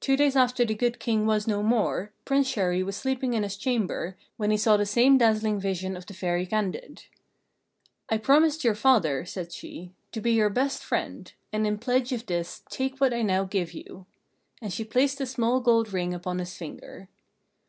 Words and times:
Two 0.00 0.16
days 0.16 0.34
after 0.34 0.64
the 0.64 0.74
Good 0.74 0.98
King 0.98 1.26
was 1.26 1.46
no 1.46 1.62
more, 1.62 2.12
Prince 2.24 2.52
Chéri 2.56 2.84
was 2.84 2.96
sleeping 2.96 3.34
in 3.34 3.44
his 3.44 3.56
chamber, 3.56 4.16
when 4.36 4.50
he 4.50 4.56
saw 4.56 4.76
the 4.76 4.84
same 4.84 5.16
dazzling 5.16 5.60
vision 5.60 5.96
of 5.96 6.06
the 6.06 6.12
Fairy 6.12 6.44
Candide. 6.44 7.04
"I 8.08 8.18
promised 8.18 8.64
your 8.64 8.74
father," 8.74 9.24
said 9.24 9.52
she, 9.52 9.92
"to 10.10 10.20
be 10.20 10.32
your 10.32 10.50
best 10.50 10.82
friend, 10.84 11.32
and 11.52 11.68
in 11.68 11.78
pledge 11.78 12.10
of 12.10 12.26
this 12.26 12.64
take 12.68 12.98
what 13.00 13.14
I 13.14 13.22
now 13.22 13.44
give 13.44 13.72
you." 13.74 14.06
And 14.60 14.72
she 14.72 14.82
placed 14.82 15.20
a 15.20 15.24
small 15.26 15.60
gold 15.60 15.92
ring 15.92 16.12
upon 16.12 16.40
his 16.40 16.56
finger. 16.56 17.08